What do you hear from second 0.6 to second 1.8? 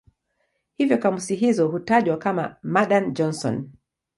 Hivyo kamusi hizo